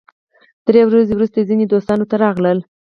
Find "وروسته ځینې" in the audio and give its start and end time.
1.15-1.65